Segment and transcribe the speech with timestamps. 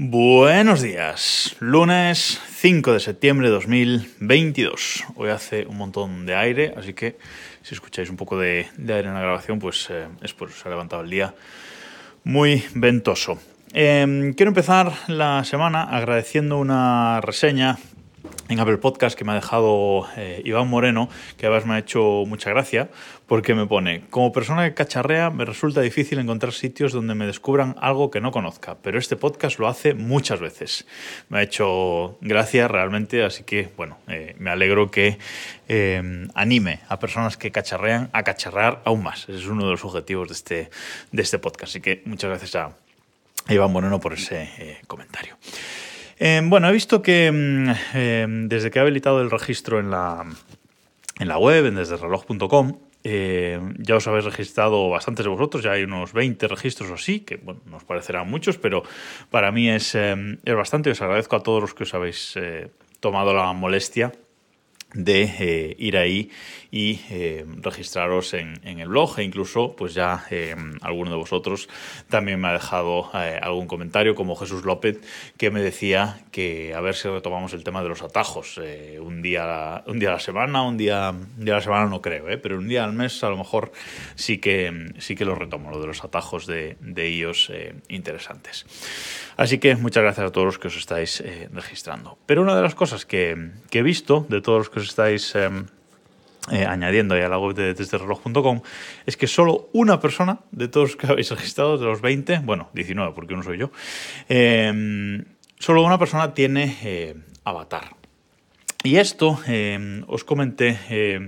[0.00, 5.04] Buenos días, lunes 5 de septiembre de 2022.
[5.16, 7.18] Hoy hace un montón de aire, así que
[7.62, 10.68] si escucháis un poco de, aire en la grabación, pues eh, es por eso se
[10.68, 11.34] ha levantado el día
[12.22, 13.40] muy ventoso.
[13.74, 17.76] Eh, quiero empezar la semana agradeciendo una reseña
[18.48, 22.24] en Apple Podcast que me ha dejado eh, Iván Moreno, que además me ha hecho
[22.26, 22.88] mucha gracia,
[23.26, 27.76] porque me pone, como persona que cacharrea me resulta difícil encontrar sitios donde me descubran
[27.80, 30.86] algo que no conozca, pero este podcast lo hace muchas veces.
[31.28, 35.18] Me ha hecho gracia realmente, así que bueno, eh, me alegro que
[35.68, 39.24] eh, anime a personas que cacharrean a cacharrear aún más.
[39.24, 40.70] Ese es uno de los objetivos de este,
[41.12, 42.72] de este podcast, así que muchas gracias a
[43.48, 45.36] Iván Moreno por ese comentario.
[46.20, 50.24] Eh, bueno, he visto que mm, eh, desde que he habilitado el registro en la,
[51.18, 55.84] en la web, en desdereloj.com, eh, ya os habéis registrado bastantes de vosotros, ya hay
[55.84, 58.82] unos 20 registros o así, que bueno, nos parecerán muchos, pero
[59.30, 60.90] para mí es, es bastante.
[60.90, 64.12] Os agradezco a todos los que os habéis eh, tomado la molestia
[64.94, 66.30] de eh, ir ahí
[66.70, 69.18] y eh, registraros en, en, el blog.
[69.18, 71.68] E incluso pues ya eh, alguno de vosotros
[72.08, 75.00] también me ha dejado eh, algún comentario como Jesús López
[75.36, 78.60] que me decía que a ver si retomamos el tema de los atajos
[79.00, 82.26] un día un día a la semana un día, un a la semana no creo
[82.42, 83.72] pero un día al mes a lo mejor
[84.14, 87.08] sí que sí que lo retomo lo de los atajos de, de
[87.48, 88.66] eh, interesantes.
[89.36, 91.22] Así que muchas gracias a todos los que os estáis
[91.52, 92.18] registrando.
[92.26, 95.48] Pero una de las cosas que, que he visto de todos los que estáis eh,
[96.50, 98.62] eh, añadiendo ahí a la web de desdereloj.com
[99.06, 102.70] es que solo una persona de todos los que habéis registrado, de los 20, bueno,
[102.74, 103.70] 19 porque uno soy yo,
[104.28, 105.24] eh,
[105.58, 107.96] solo una persona tiene eh, avatar.
[108.84, 110.78] Y esto eh, os comenté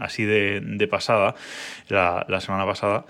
[0.00, 1.34] así de, pasada,
[1.88, 3.04] la, semana pasada,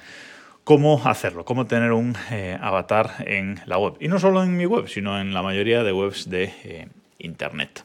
[0.64, 3.94] cómo hacerlo, cómo tener un eh, avatar en la web.
[4.00, 7.84] Y no solo en mi web, sino en la mayoría de webs de Internet.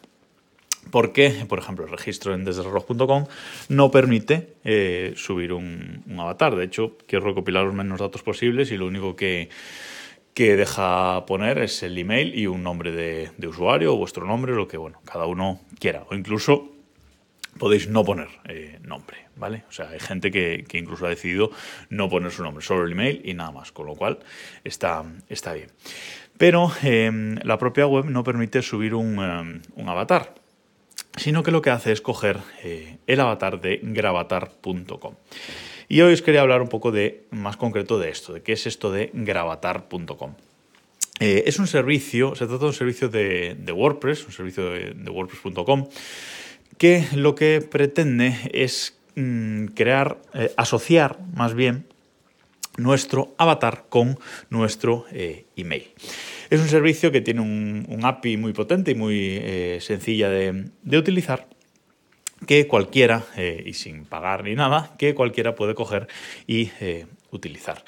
[0.92, 3.26] Porque, por ejemplo, el registro en desdereloj.com
[3.70, 6.56] no permite eh, subir un, avatar.
[6.56, 9.50] De hecho, quiero recopilar los menos datos posibles y lo único que,
[10.34, 14.68] que deja poner es el email y un nombre de, usuario o vuestro nombre, lo
[14.68, 16.06] que bueno, cada uno quiera.
[16.10, 16.72] O incluso
[17.58, 19.64] podéis no poner eh, nombre, ¿vale?
[19.68, 21.50] O sea, hay gente que, que, incluso ha decidido
[21.90, 24.20] no poner su nombre, solo el email y nada más, con lo cual
[24.64, 25.72] está, está bien.
[26.38, 29.18] Pero eh, la propia web no permite subir un,
[29.76, 30.36] un avatar
[31.18, 35.16] sino que lo que hace es coger eh, el avatar de gravatar.com.
[35.90, 38.68] Y hoy os quería hablar un poco de más concreto de esto, de qué es
[38.68, 40.36] esto de gravatar.com.
[41.20, 45.88] Eh, es un servicio, se trata de un servicio de, WordPress, un servicio de, WordPress.com,
[46.78, 51.86] que lo que pretende es mm, crear, eh, asociar más bien
[52.78, 54.20] nuestro avatar con
[54.52, 55.06] nuestro
[55.56, 55.88] email.
[56.50, 61.48] Es un servicio que tiene un, API muy potente y muy eh, sencilla de, utilizar
[62.46, 66.08] que cualquiera, eh, y sin pagar ni nada, que cualquiera puede coger
[66.46, 67.84] y eh, utilizar.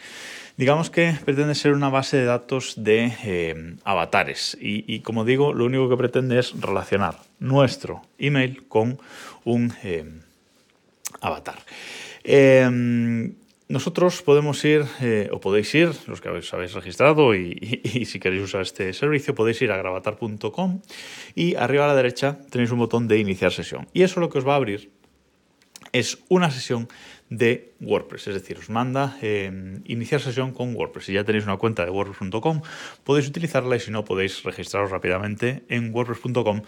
[0.58, 5.88] Digamos que pretende ser una base de datos de avatares y, como digo, lo único
[5.88, 9.00] que pretende es relacionar nuestro email con
[9.46, 9.74] un
[11.22, 11.60] avatar.
[13.70, 17.54] Nosotros podemos ir, eh, o podéis ir, los que os habéis registrado y,
[18.10, 20.82] si queréis usar este servicio, podéis ir a gravatar.com
[21.36, 23.88] y arriba a la derecha tenéis un botón de iniciar sesión.
[23.94, 24.90] Y eso lo que os va a abrir
[25.92, 26.88] es una sesión
[27.30, 29.52] de WordPress, es decir, os manda eh,
[29.86, 31.06] iniciar sesión con WordPress.
[31.06, 32.64] Si ya tenéis una cuenta de WordPress.com,
[33.04, 36.64] podéis utilizarla y si no, podéis registraros rápidamente en WordPress.com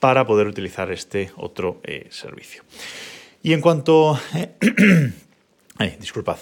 [0.00, 2.62] para poder utilizar este otro eh, servicio.
[3.42, 4.18] Y en cuanto...
[5.78, 6.38] Ay, disculpad.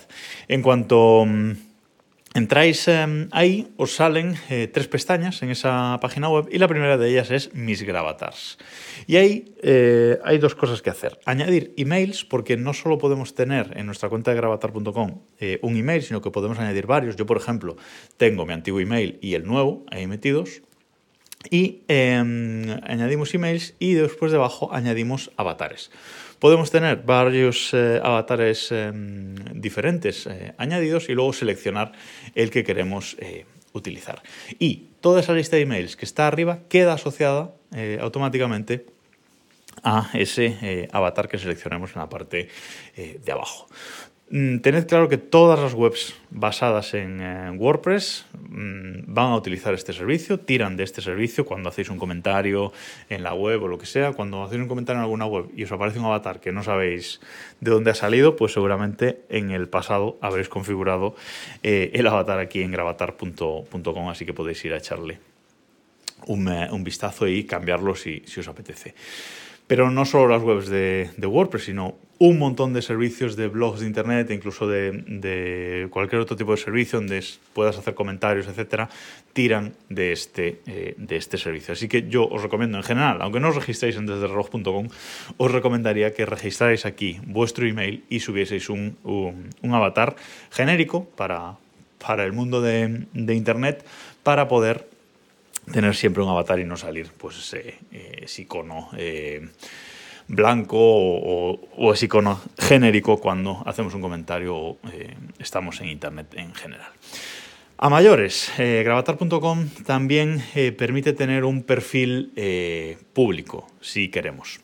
[0.49, 1.57] En cuanto um,
[2.35, 6.97] entráis eh, ahí, os salen eh, tres pestañas en esa página web y la primera
[6.99, 8.59] de ellas es Mis Gravatars.
[9.07, 11.19] Y ahí eh, hay dos cosas que hacer.
[11.25, 16.03] Añadir emails, porque no solo podemos tener en nuestra cuenta de gravatar.com eh, un email,
[16.03, 17.17] sino que podemos añadir varios.
[17.17, 17.77] Yo, por ejemplo,
[18.17, 20.63] tengo mi antiguo email y el nuevo ahí metidos.
[21.51, 25.91] Y añadimos emails y después debajo añadimos avatares
[26.45, 28.93] podemos tener varios eh, avatares eh,
[29.55, 31.93] diferentes eh, añadidos y luego seleccionar
[32.35, 34.23] el que queremos eh, utilizar.
[34.59, 37.55] Y toda esa lista de emails que está arriba queda asociada
[37.99, 38.85] automáticamente
[39.83, 42.49] a ese avatar que seleccionemos en la parte
[42.95, 43.67] de abajo.
[44.37, 49.75] Mm, tened claro que todas las webs basadas en eh, WordPress mmm, van a utilizar
[49.75, 52.73] este servicio, tiran de este servicio cuando hacéis un comentario
[53.11, 54.13] en la web o lo que sea.
[54.13, 57.21] Cuando hacéis un comentario en alguna web y os aparece un avatar que no sabéis
[57.61, 61.15] de dónde ha salido, pues seguramente en el pasado habréis configurado
[61.63, 65.21] eh, el avatar aquí en gravatar.com, así que podéis ir a echarle
[66.27, 68.97] un, un vistazo y cambiarlo si, os apetece.
[69.69, 71.95] Pero no solo las webs de, WordPress, sino
[72.27, 76.57] un montón de servicios de blogs de internet, incluso de, de, cualquier otro tipo de
[76.57, 77.23] servicio donde
[77.53, 78.89] puedas hacer comentarios, etcétera,
[79.35, 81.75] tiran de este, eh, de este servicio.
[81.75, 84.89] Así que yo os recomiendo en general, aunque no os registréis en desdereloj.com,
[85.37, 90.17] os recomendaría que registráis aquí vuestro email y subieseis un, un, avatar
[90.51, 91.59] genérico para,
[91.99, 93.85] para el mundo de, de internet
[94.23, 94.89] para poder
[95.71, 99.47] tener siempre un avatar y no salir pues ese, ese icono eh,
[100.29, 106.35] blanco o, o, ese icono genérico cuando hacemos un comentario o eh, estamos en internet
[106.37, 106.91] en general.
[107.77, 112.33] A mayores, eh, gravatar.com también eh, permite tener un perfil
[113.13, 114.61] público, si queremos.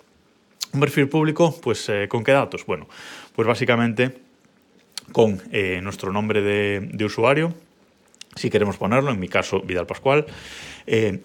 [0.73, 2.65] Un perfil público, pues con qué datos?
[2.65, 2.89] Bueno,
[3.35, 4.21] pues básicamente
[5.11, 5.43] con
[5.83, 7.53] nuestro nombre de, usuario,
[8.37, 10.27] si queremos ponerlo, en mi caso Vidal Pascual,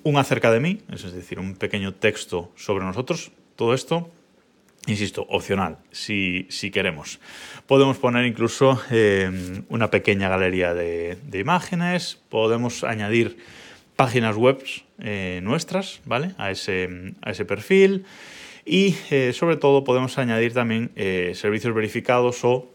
[0.04, 4.10] un acerca de mí, es decir, un pequeño texto sobre nosotros, todo esto,
[4.88, 7.20] insisto, opcional, si, si queremos.
[7.68, 13.38] Podemos poner incluso eh, una pequeña galería de, imágenes, podemos añadir
[13.96, 14.64] páginas web
[15.00, 16.32] eh, nuestras, ¿vale?
[16.38, 18.06] A ese, a ese perfil
[18.66, 20.92] y eh, sobre todo podemos añadir también
[21.36, 22.68] servicios verificados o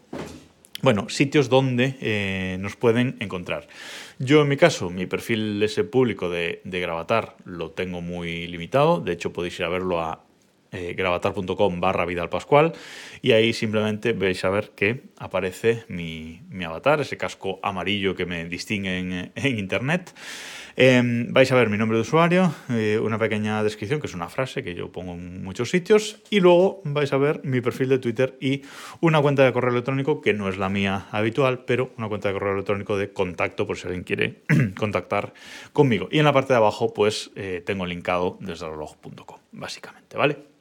[0.81, 3.67] bueno, sitios donde nos pueden encontrar.
[4.17, 8.99] Yo en mi caso, mi perfil ese público de, de Gravatar lo tengo muy limitado,
[8.99, 10.23] de hecho podéis ir a verlo a
[10.71, 12.73] eh, gravatar.com barra Vidal Pascual
[13.21, 18.45] y ahí simplemente veis a ver que aparece mi, avatar, ese casco amarillo que me
[18.45, 20.13] distingue en, internet.
[20.77, 24.29] Eh, vais a ver mi nombre de usuario, eh, una pequeña descripción que es una
[24.29, 27.99] frase que yo pongo en muchos sitios y luego vais a ver mi perfil de
[27.99, 28.61] Twitter y
[29.01, 32.35] una cuenta de correo electrónico que no es la mía habitual, pero una cuenta de
[32.35, 34.43] correo electrónico de contacto por si alguien quiere
[34.77, 35.33] contactar
[35.73, 36.07] conmigo.
[36.09, 40.51] Y en la parte de abajo pues eh, tengo linkado desde reloj.com, básicamente, ¿vale?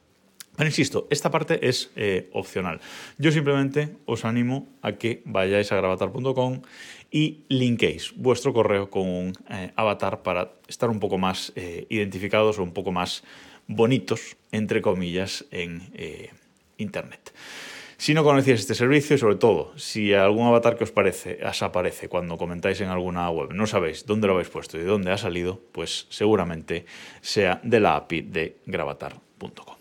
[0.61, 2.83] Pero insisto, esta parte es eh, opcional.
[3.17, 6.61] Yo simplemente os animo a que vayáis a gravatar.com
[7.11, 12.59] y linkéis vuestro correo con un eh, avatar para estar un poco más eh, identificados
[12.59, 13.25] o un poco más
[13.69, 15.81] bonitos, entre comillas, en
[16.77, 17.33] Internet.
[17.97, 21.63] Si no conocéis este servicio y sobre todo si algún avatar que os parece os
[21.63, 25.11] aparece cuando comentáis en alguna web, no sabéis dónde lo habéis puesto y de dónde
[25.11, 26.85] ha salido, pues seguramente
[27.23, 29.81] sea de la API de gravatar.com.